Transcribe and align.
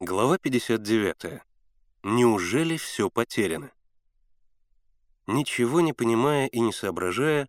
Глава 0.00 0.38
59. 0.38 1.42
Неужели 2.04 2.76
все 2.76 3.10
потеряно? 3.10 3.72
Ничего 5.26 5.80
не 5.80 5.92
понимая 5.92 6.46
и 6.46 6.60
не 6.60 6.72
соображая, 6.72 7.48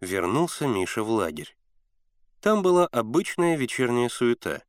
вернулся 0.00 0.68
Миша 0.68 1.02
в 1.02 1.10
лагерь. 1.10 1.56
Там 2.40 2.62
была 2.62 2.86
обычная 2.86 3.56
вечерняя 3.56 4.08
суета. 4.08 4.62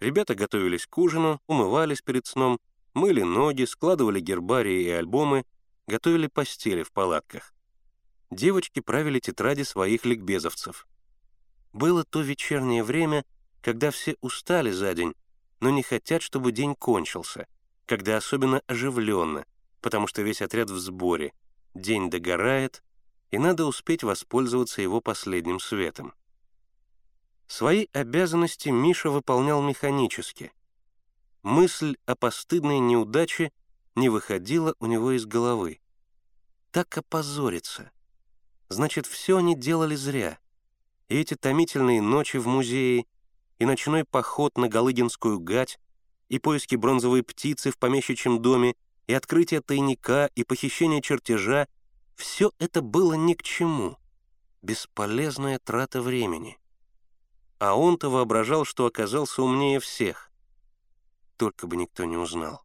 Ребята 0.00 0.34
готовились 0.34 0.86
к 0.86 0.96
ужину, 0.96 1.38
умывались 1.46 2.00
перед 2.00 2.26
сном, 2.26 2.58
мыли 2.94 3.20
ноги, 3.20 3.64
складывали 3.64 4.20
гербарии 4.20 4.84
и 4.84 4.88
альбомы, 4.88 5.44
готовили 5.86 6.28
постели 6.28 6.82
в 6.82 6.92
палатках. 6.92 7.52
Девочки 8.30 8.80
правили 8.80 9.18
тетради 9.18 9.64
своих 9.64 10.06
ликбезовцев. 10.06 10.88
Было 11.74 12.04
то 12.04 12.22
вечернее 12.22 12.82
время, 12.82 13.26
когда 13.60 13.90
все 13.90 14.16
устали 14.22 14.70
за 14.70 14.94
день, 14.94 15.14
но 15.64 15.70
не 15.70 15.82
хотят, 15.82 16.20
чтобы 16.20 16.52
день 16.52 16.74
кончился, 16.74 17.46
когда 17.86 18.18
особенно 18.18 18.60
оживленно, 18.66 19.46
потому 19.80 20.06
что 20.06 20.20
весь 20.20 20.42
отряд 20.42 20.68
в 20.68 20.76
сборе, 20.78 21.32
день 21.72 22.10
догорает, 22.10 22.82
и 23.30 23.38
надо 23.38 23.64
успеть 23.64 24.02
воспользоваться 24.02 24.82
его 24.82 25.00
последним 25.00 25.58
светом. 25.58 26.12
Свои 27.46 27.86
обязанности 27.94 28.68
Миша 28.68 29.08
выполнял 29.08 29.62
механически. 29.62 30.52
Мысль 31.42 31.96
о 32.04 32.14
постыдной 32.14 32.78
неудаче 32.78 33.50
не 33.94 34.10
выходила 34.10 34.74
у 34.80 34.84
него 34.84 35.12
из 35.12 35.24
головы. 35.24 35.80
Так 36.72 36.98
опозориться. 36.98 37.90
Значит, 38.68 39.06
все 39.06 39.38
они 39.38 39.56
делали 39.56 39.94
зря. 39.94 40.38
И 41.08 41.16
эти 41.16 41.36
томительные 41.36 42.02
ночи 42.02 42.36
в 42.36 42.46
музее, 42.46 43.06
и 43.58 43.64
ночной 43.64 44.04
поход 44.04 44.56
на 44.58 44.68
Галыгинскую 44.68 45.40
гать, 45.40 45.78
и 46.28 46.38
поиски 46.38 46.76
бронзовой 46.76 47.22
птицы 47.22 47.70
в 47.70 47.78
помещичьем 47.78 48.40
доме, 48.40 48.74
и 49.06 49.14
открытие 49.14 49.60
тайника, 49.60 50.30
и 50.34 50.44
похищение 50.44 51.02
чертежа— 51.02 51.68
все 52.16 52.52
это 52.58 52.80
было 52.80 53.14
ни 53.14 53.34
к 53.34 53.42
чему. 53.42 53.98
Бесполезная 54.62 55.58
трата 55.58 56.00
времени. 56.00 56.58
А 57.58 57.76
он-то 57.76 58.08
воображал, 58.08 58.64
что 58.64 58.86
оказался 58.86 59.42
умнее 59.42 59.80
всех. 59.80 60.30
Только 61.36 61.66
бы 61.66 61.76
никто 61.76 62.04
не 62.04 62.16
узнал. 62.16 62.62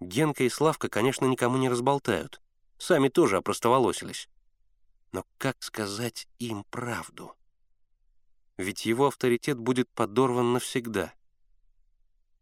Генка 0.00 0.44
и 0.44 0.48
Славка, 0.48 0.88
конечно, 0.88 1.26
никому 1.26 1.58
не 1.58 1.68
разболтают. 1.68 2.40
Сами 2.78 3.08
тоже 3.08 3.36
опростоволосились. 3.36 4.28
Но 5.12 5.24
как 5.38 5.62
сказать 5.62 6.26
им 6.38 6.64
правду? 6.70 7.34
Ведь 8.56 8.86
его 8.86 9.08
авторитет 9.08 9.58
будет 9.58 9.88
подорван 9.90 10.52
навсегда. 10.52 11.12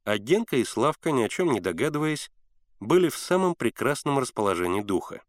А 0.05 0.19
Генка 0.19 0.57
и 0.57 0.65
Славка, 0.65 1.13
ни 1.13 1.23
о 1.23 1.29
чем 1.29 1.53
не 1.53 1.61
догадываясь, 1.61 2.31
были 2.81 3.09
в 3.09 3.17
самом 3.17 3.55
прекрасном 3.55 4.19
расположении 4.19 4.81
духа. 4.81 5.23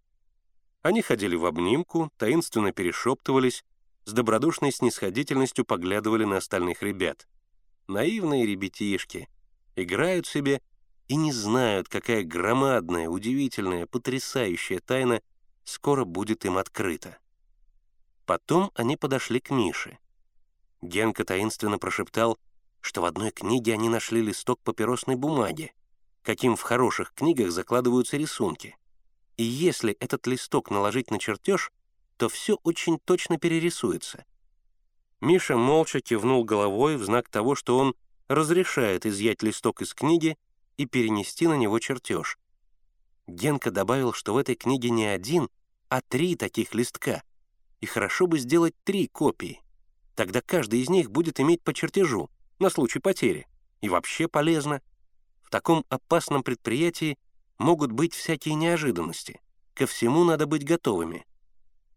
Они 0.82 1.02
ходили 1.02 1.36
в 1.36 1.46
обнимку, 1.46 2.12
таинственно 2.18 2.72
перешептывались, 2.72 3.64
с 4.06 4.14
добродушной 4.14 4.72
снисходительностью 4.72 5.66
поглядывали 5.66 6.24
на 6.24 6.38
остальных 6.38 6.82
ребят. 6.82 7.28
Наивные 7.88 8.48
ребятишки, 8.48 9.30
играют 9.76 10.26
себе 10.26 10.62
и 11.08 11.16
не 11.16 11.32
знают, 11.32 11.88
какая 11.88 12.24
громадная, 12.24 13.10
удивительная, 13.10 13.86
потрясающая 13.86 14.80
тайна 14.80 15.22
скоро 15.64 16.06
будет 16.06 16.46
им 16.46 16.58
открыта. 16.58 17.18
Потом 18.26 18.72
они 18.74 18.98
подошли 18.98 19.40
к 19.40 19.52
Мише— 19.52 20.00
Генка 20.82 21.24
таинственно 21.24 21.78
прошептал, 21.78 22.38
что 22.82 23.02
в 23.02 23.06
одной 23.06 23.32
книге 23.32 23.74
они 23.74 23.90
нашли 23.90 24.22
листок 24.22 24.60
папиросной 24.62 25.16
бумаги, 25.16 25.74
каким 26.24 26.56
в 26.56 26.62
хороших 26.62 27.14
книгах 27.14 27.52
закладываются 27.52 28.18
рисунки. 28.18 28.76
И 29.38 29.44
если 29.44 29.94
этот 29.94 30.28
листок 30.28 30.72
наложить 30.72 31.12
на 31.12 31.20
чертеж, 31.20 31.72
то 32.18 32.30
все 32.30 32.58
очень 32.64 33.00
точно 33.00 33.38
перерисуется. 33.38 34.26
Миша 35.22 35.56
молча 35.56 36.02
кивнул 36.02 36.44
головой 36.44 36.98
в 36.98 37.04
знак 37.04 37.30
того, 37.30 37.56
что 37.56 37.78
он 37.78 37.96
разрешает 38.28 39.06
изъять 39.06 39.44
листок 39.44 39.82
из 39.82 39.94
книги 39.94 40.38
и 40.78 40.86
перенести 40.86 41.48
на 41.48 41.56
него 41.56 41.80
чертеж. 41.80 42.38
Генка 43.28 43.72
добавил, 43.72 44.14
что 44.14 44.34
в 44.34 44.38
этой 44.38 44.56
книге 44.56 44.90
не 44.90 45.06
один, 45.06 45.50
а 45.90 46.02
три 46.02 46.36
таких 46.36 46.74
листка, 46.74 47.24
и 47.82 47.86
хорошо 47.86 48.26
бы 48.26 48.40
сделать 48.40 48.74
три 48.84 49.08
копии. 49.08 49.62
Тогда 50.16 50.42
каждый 50.42 50.82
из 50.82 50.90
них 50.90 51.10
будет 51.10 51.40
иметь 51.40 51.64
по 51.64 51.74
чертежу 51.74 52.30
на 52.60 52.70
случай 52.70 53.00
потери. 53.00 53.48
И 53.82 53.90
вообще 53.90 54.28
полезно. 54.28 54.82
В 55.42 55.50
таком 55.50 55.86
опасном 55.90 56.44
предприятии 56.44 57.18
могут 57.58 57.92
быть 57.92 58.14
всякие 58.14 58.56
неожиданности. 58.56 59.42
Ко 59.74 59.86
всему 59.86 60.24
надо 60.24 60.46
быть 60.46 60.66
готовыми. 60.66 61.26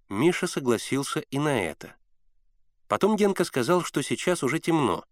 Миша 0.09 0.47
согласился 0.47 1.21
и 1.21 1.39
на 1.39 1.63
это. 1.63 1.97
Потом 2.89 3.17
Генка 3.17 3.45
сказал, 3.45 3.83
что 3.83 4.03
сейчас 4.03 4.43
уже 4.43 4.59
темно. 4.59 5.05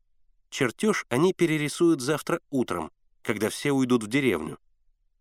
Чертеж 0.50 1.06
они 1.08 1.32
перерисуют 1.32 2.00
завтра 2.00 2.40
утром, 2.50 2.92
когда 3.22 3.48
все 3.48 3.72
уйдут 3.72 4.04
в 4.04 4.06
деревню. 4.08 4.58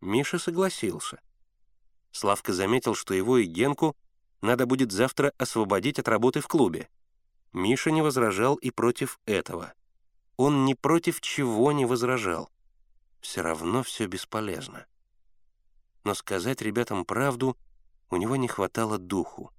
Миша 0.02 0.40
согласился. 0.40 1.22
Славка 2.12 2.54
заметил, 2.54 2.96
что 2.96 3.14
его 3.14 3.38
и 3.38 3.46
Генку 3.46 3.96
надо 4.42 4.66
будет 4.66 4.92
завтра 4.92 5.32
освободить 5.38 6.00
от 6.00 6.08
работы 6.08 6.42
в 6.42 6.48
клубе. 6.48 6.90
Миша 7.54 7.92
не 7.92 8.02
возражал 8.02 8.56
и 8.56 8.72
против 8.72 9.20
этого. 9.26 9.74
Он 10.38 10.66
ни 10.66 10.74
против 10.74 11.20
чего 11.22 11.72
не 11.72 11.86
возражал. 11.86 12.50
Все 13.20 13.42
равно 13.42 13.84
все 13.84 14.08
бесполезно. 14.08 14.86
Но 16.04 16.14
сказать 16.14 16.62
ребятам 16.62 17.06
правду 17.06 17.58
у 18.10 18.18
него 18.18 18.36
не 18.36 18.48
хватало 18.48 18.98
духу. 18.98 19.52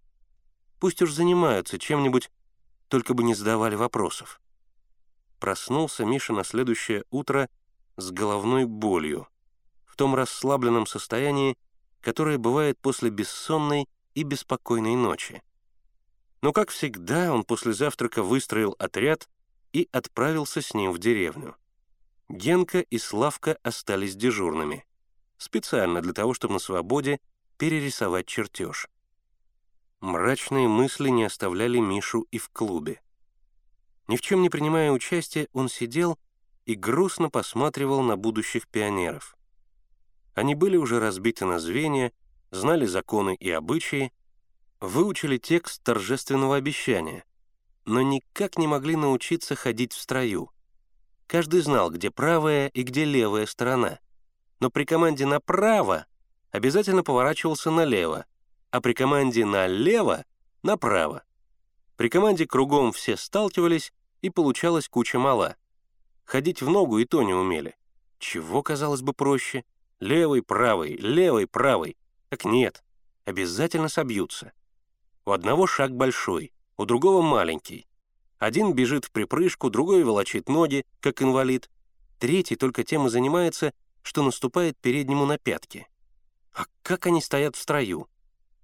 Пусть 0.81 1.01
уж 1.03 1.13
занимаются 1.13 1.79
чем-нибудь, 1.79 2.31
только 2.89 3.15
бы 3.15 3.23
не 3.23 3.35
задавали 3.35 3.75
вопросов. 3.75 4.41
Проснулся 5.39 6.05
Миша 6.05 6.33
на 6.33 6.45
следующее 6.45 7.05
утро 7.11 7.49
с 7.97 8.11
головной 8.11 8.65
болью, 8.65 9.29
в 9.87 9.97
том 9.97 10.15
расслабленном 10.15 10.87
состоянии, 10.87 11.57
которое 12.01 12.39
бывает 12.39 12.79
после 12.81 13.11
бессонной 13.11 13.89
и 14.15 14.23
беспокойной 14.25 14.97
ночи. 14.97 15.43
Но, 16.43 16.53
как 16.53 16.71
всегда, 16.71 17.33
он 17.33 17.45
после 17.45 17.73
завтрака 17.73 18.23
выстроил 18.23 18.75
отряд 18.79 19.29
и 19.73 19.89
отправился 19.93 20.61
с 20.61 20.75
ним 20.75 20.93
в 20.93 20.99
деревню. 20.99 21.57
Генка 22.29 22.81
и 22.81 22.99
Славка 22.99 23.59
остались 23.63 24.17
дежурными, 24.17 24.85
специально 25.39 26.01
для 26.01 26.13
того, 26.13 26.35
чтобы 26.35 26.55
на 26.55 26.59
свободе 26.59 27.21
перерисовать 27.59 28.27
чертеж. 28.27 28.89
Мрачные 30.01 30.67
мысли 30.67 31.11
не 31.11 31.25
оставляли 31.25 31.79
Мишу 31.79 32.27
и 32.33 32.39
в 32.39 32.49
клубе. 32.49 33.01
Ни 34.09 34.17
в 34.17 34.21
чем 34.21 34.43
не 34.43 34.51
принимая 34.51 34.91
участия, 34.91 35.49
он 35.53 35.69
сидел 35.69 36.19
и 36.67 36.75
грустно 36.75 37.31
посматривал 37.31 38.03
на 38.03 38.17
будущих 38.17 38.67
пионеров. 38.67 39.37
Они 40.35 40.57
были 40.57 40.77
уже 40.77 40.99
разбиты 40.99 41.45
на 41.45 41.61
звенья, 41.61 42.13
знали 42.51 42.87
законы 42.87 43.37
и 43.37 43.51
обычаи, 43.51 44.13
выучили 44.83 45.39
текст 45.39 45.81
торжественного 45.85 46.57
обещания, 46.57 47.25
но 47.85 48.03
никак 48.03 48.59
не 48.59 48.67
могли 48.67 48.97
научиться 48.97 49.55
ходить 49.55 49.93
в 49.93 50.01
строю. 50.01 50.51
Каждый 51.29 51.61
знал, 51.61 51.91
где 51.91 52.11
правая 52.11 52.67
и 52.69 52.83
где 52.83 53.05
левая 53.05 53.47
сторона, 53.47 54.01
но 54.59 54.71
при 54.71 54.85
команде 54.85 55.25
«направо» 55.25 56.07
обязательно 56.51 57.05
поворачивался 57.05 57.71
налево, 57.71 58.27
а 58.71 58.81
при 58.81 58.93
команде 58.93 59.47
«налево»— 59.47 60.25
направо. 60.63 61.23
При 61.97 62.09
команде 62.09 62.47
кругом 62.47 62.91
все 62.91 63.17
сталкивались, 63.17 63.93
и 64.21 64.31
получалась 64.31 64.89
куча 64.89 65.19
мала. 65.19 65.57
Ходить 66.25 66.63
в 66.63 66.69
ногу 66.69 66.99
и 66.99 67.05
то 67.05 67.23
не 67.23 67.35
умели. 67.35 67.77
Чего, 68.19 68.63
казалось 68.63 69.03
бы, 69.03 69.13
проще? 69.13 69.65
Левый, 69.99 70.43
правый, 70.43 70.97
левый, 70.97 71.47
правый. 71.47 71.97
Так 72.29 72.45
нет, 72.45 72.85
обязательно 73.25 73.89
собьются. 73.89 74.53
У 75.25 75.31
одного 75.31 75.67
шаг 75.67 75.95
большой, 75.95 76.53
у 76.77 76.85
другого 76.85 77.23
маленький. 77.23 77.87
Один 78.39 78.73
бежит 78.73 79.05
в 79.05 79.11
припрыжку, 79.13 79.71
другой 79.71 80.05
волочит 80.05 80.49
ноги, 80.49 80.85
как 81.01 81.23
инвалид. 81.23 81.71
Третий 82.19 82.57
только 82.57 82.85
тем 82.85 83.07
и 83.07 83.11
занимается, 83.11 83.73
что 84.03 84.23
наступает 84.23 84.77
переднему 84.79 85.27
на 85.27 85.39
пятки. 85.39 85.87
А 86.53 86.65
как 86.83 87.07
они 87.07 87.21
стоят 87.21 87.57
в 87.57 87.61
строю? 87.61 88.09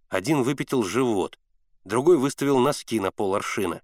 Один 0.08 0.42
выпятил 0.42 0.82
живот, 0.82 1.38
другой 1.84 2.18
выставил 2.18 2.58
носки 2.58 2.98
на 2.98 3.12
пол 3.12 3.34
аршина. 3.34 3.82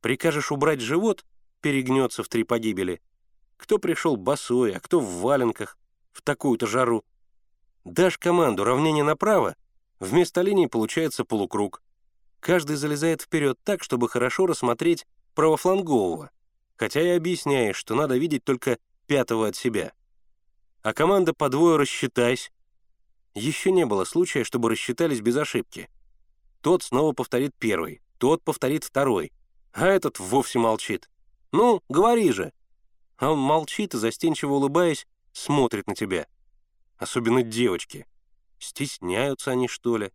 Прикажешь 0.00 0.52
убрать 0.52 0.80
живот— 0.80 1.24
перегнется 1.60 2.22
в 2.22 2.28
три 2.28 2.44
погибели. 2.44 3.00
Кто 3.56 3.78
пришел 3.78 4.16
босой, 4.16 4.74
а 4.76 4.80
кто 4.80 5.00
в 5.00 5.20
валенках, 5.20 5.76
в 6.12 6.22
такую-то 6.22 6.66
жару. 6.66 7.04
Дашь 7.84 8.18
команду 8.18 8.64
равнение 8.64 9.04
направо, 9.04 9.56
вместо 9.98 10.42
линии 10.42 10.66
получается 10.66 11.24
полукруг. 11.24 11.82
Каждый 12.40 12.76
залезает 12.76 13.22
вперед 13.22 13.58
так, 13.64 13.82
чтобы 13.82 14.08
хорошо 14.08 14.46
рассмотреть 14.46 15.06
правофлангового, 15.34 16.30
хотя 16.76 17.00
и 17.00 17.16
объясняешь, 17.16 17.76
что 17.76 17.94
надо 17.94 18.16
видеть 18.16 18.44
только 18.44 18.78
пятого 19.06 19.48
от 19.48 19.56
себя. 19.56 19.92
а 20.82 20.94
команда 20.94 21.34
по 21.34 21.48
двое 21.48 21.76
рассчитайся. 21.76 22.50
Еще 23.34 23.72
не 23.72 23.84
было 23.84 24.04
случая, 24.04 24.44
чтобы 24.44 24.70
рассчитались 24.70 25.20
без 25.20 25.36
ошибки. 25.36 25.90
Тот 26.62 26.82
снова 26.82 27.12
повторит 27.12 27.54
первый, 27.58 28.00
тот 28.18 28.42
повторит 28.42 28.84
второй, 28.84 29.32
а 29.72 29.86
этот 29.86 30.18
вовсе 30.18 30.58
молчит. 30.58 31.10
«Ну, 31.52 31.82
говори 31.88 32.32
же!» 32.32 32.52
А 33.16 33.32
он 33.32 33.38
молчит 33.38 33.94
и, 33.94 33.98
застенчиво 33.98 34.54
улыбаясь, 34.54 35.06
смотрит 35.32 35.86
на 35.88 35.94
тебя. 35.94 36.26
Особенно 36.96 37.42
девочки. 37.42 38.06
Стесняются 38.58 39.50
они, 39.50 39.68
что 39.68 39.96
ли? 39.96 40.12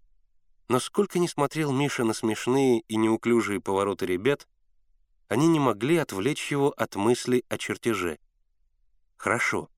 Но 0.67 0.79
сколько 0.79 1.19
ни 1.19 1.27
смотрел 1.27 1.71
Миша 1.71 2.03
на 2.03 2.13
смешные 2.13 2.81
и 2.81 2.95
неуклюжие 2.95 3.59
повороты 3.59 4.05
ребят, 4.05 4.47
они 5.27 5.47
не 5.47 5.59
могли 5.59 5.97
отвлечь 5.97 6.51
его 6.51 6.71
от 6.71 6.95
мысли 6.95 7.43
о 7.49 7.57
чертеже. 7.57 8.19
Хорошо. 9.17 9.69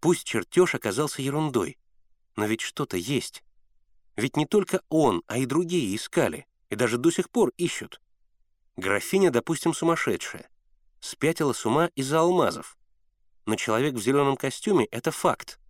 Пусть 0.00 0.24
чертеж 0.24 0.74
оказался 0.74 1.22
ерундой, 1.22 1.78
но 2.36 2.46
ведь 2.46 2.60
что-то 2.60 2.96
есть. 2.96 3.42
Ведь 4.16 4.36
не 4.36 4.46
только 4.46 4.82
он, 4.88 5.22
а 5.26 5.38
и 5.38 5.46
другие 5.46 5.94
искали, 5.94 6.46
и 6.70 6.76
даже 6.76 6.98
до 6.98 7.10
сих 7.10 7.30
пор 7.30 7.52
ищут. 7.56 8.00
Графиня, 8.76 9.30
допустим, 9.30 9.72
сумасшедшая. 9.72 10.50
Спятила 11.00 11.52
с 11.52 11.64
ума 11.64 11.90
из-за 11.94 12.20
алмазов. 12.20 12.76
Но 13.46 13.56
человек 13.56 13.94
в 13.94 14.00
зеленом 14.00 14.36
костюме— 14.36 14.84
это 14.90 15.10
факт. 15.10 15.60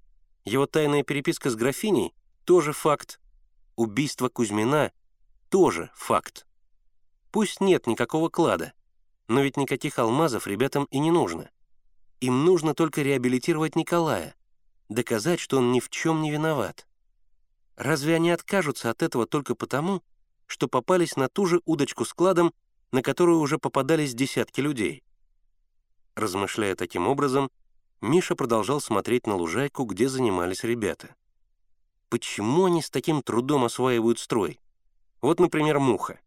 Его 0.44 0.66
тайная 0.66 1.02
переписка 1.02 1.50
с 1.50 1.56
графиней— 1.56 2.14
тоже 2.44 2.72
факт. 2.72 3.20
Убийство 3.76 4.28
Кузьмина— 4.28 4.92
тоже 5.48 5.90
факт. 5.94 6.46
Пусть 7.30 7.60
нет 7.60 7.86
никакого 7.86 8.28
клада, 8.28 8.72
но 9.26 9.40
ведь 9.40 9.56
никаких 9.56 9.98
алмазов 9.98 10.46
ребятам 10.46 10.84
и 10.90 10.98
не 10.98 11.10
нужно. 11.10 11.50
Им 12.20 12.44
нужно 12.44 12.74
только 12.74 13.02
реабилитировать 13.02 13.74
Николая, 13.74 14.36
доказать, 14.88 15.40
что 15.40 15.58
он 15.58 15.72
ни 15.72 15.80
в 15.80 15.90
чем 15.90 16.22
не 16.22 16.30
виноват. 16.30 16.86
Разве 17.76 18.14
они 18.14 18.30
откажутся 18.30 18.90
от 18.90 19.02
этого 19.02 19.26
только 19.26 19.56
потому, 19.56 20.02
что 20.46 20.68
попались 20.68 21.16
на 21.16 21.28
ту 21.28 21.46
же 21.46 21.60
удочку 21.64 22.04
с 22.04 22.14
кладом, 22.14 22.52
на 22.92 23.02
которую 23.02 23.40
уже 23.40 23.58
попадались 23.58 24.14
десятки 24.14 24.60
людей? 24.60 25.02
Размышляя 26.14 26.76
таким 26.76 27.08
образом, 27.08 27.50
Миша 28.00 28.36
продолжал 28.36 28.80
смотреть 28.80 29.26
на 29.26 29.34
лужайку, 29.34 29.84
где 29.84 30.08
занимались 30.08 30.62
ребята. 30.62 31.16
Почему 32.14 32.66
они 32.66 32.80
с 32.80 32.90
таким 32.90 33.22
трудом 33.24 33.64
осваивают 33.64 34.20
строй? 34.20 34.60
Вот, 35.20 35.40
например, 35.40 35.80
Муха. 35.80 36.20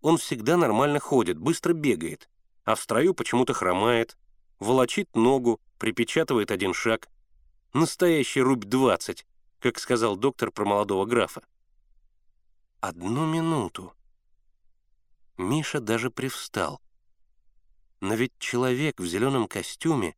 Он 0.00 0.16
всегда 0.16 0.56
нормально 0.56 1.00
ходит, 1.00 1.38
быстро 1.38 1.74
бегает, 1.74 2.30
а 2.64 2.74
в 2.74 2.80
строю 2.80 3.12
почему-то 3.12 3.52
хромает, 3.52 4.16
волочит 4.58 5.14
ногу, 5.14 5.60
припечатывает 5.76 6.50
один 6.50 6.72
шаг. 6.72 7.10
Настоящий 7.74 8.40
рубь 8.40 8.64
20, 8.64 9.26
как 9.58 9.78
сказал 9.78 10.16
доктор 10.16 10.50
про 10.50 10.64
молодого 10.64 11.04
графа. 11.04 11.42
Одну 12.80 13.26
минуту. 13.26 13.92
Миша 15.36 15.78
даже 15.78 16.10
привстал. 16.10 16.80
Но 18.00 18.14
ведь 18.14 18.32
человек 18.38 18.98
в 18.98 19.04
зеленом 19.04 19.46
костюме 19.46 20.16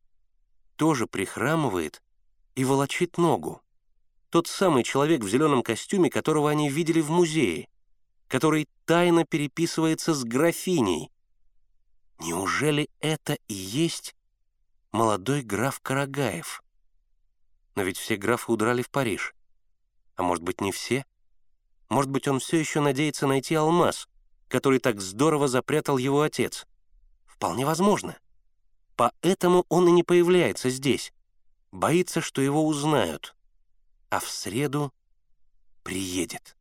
тоже 0.77 1.05
прихрамывает 1.05 2.01
и 2.55 2.63
волочит 2.63 3.17
ногу. 3.17 3.61
Тот 4.31 4.47
самый 4.47 4.83
человек 4.83 5.23
в 5.23 5.29
зеленом 5.29 5.61
костюме, 5.61 6.09
которого 6.09 6.49
они 6.49 6.69
видели 6.69 7.01
в 7.01 7.11
музее, 7.11 7.67
который 8.29 8.69
тайно 8.85 9.25
переписывается 9.25 10.13
с 10.13 10.23
графиней. 10.23 11.11
Неужели 12.17 12.89
это 13.01 13.37
и 13.49 13.53
есть 13.53 14.15
молодой 14.93 15.41
граф 15.41 15.81
Карагаев? 15.81 16.63
Но 17.75 17.83
ведь 17.83 17.97
все 17.97 18.15
графы 18.15 18.53
удрали 18.53 18.81
в 18.81 18.89
Париж. 18.89 19.35
А 20.15 20.23
может 20.23 20.45
быть, 20.45 20.61
не 20.61 20.71
все? 20.71 21.05
Может 21.89 22.09
быть, 22.09 22.29
он 22.29 22.39
все 22.39 22.57
еще 22.57 22.79
надеется 22.79 23.27
найти 23.27 23.53
алмаз, 23.55 24.07
который 24.47 24.79
так 24.79 25.01
здорово 25.01 25.49
запрятал 25.49 25.97
его 25.97 26.21
отец? 26.21 26.65
Вполне 27.25 27.65
возможно. 27.65 28.15
Поэтому 28.95 29.65
он 29.67 29.89
и 29.89 29.91
не 29.91 30.03
появляется 30.03 30.69
здесь. 30.69 31.11
Боится, 31.73 32.21
что 32.21 32.41
его 32.41 32.65
узнают. 32.65 33.35
А 34.11 34.19
в 34.19 34.29
среду 34.29 34.93
приедет. 35.83 36.57